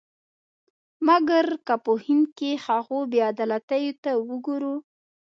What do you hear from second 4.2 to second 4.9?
وګورو.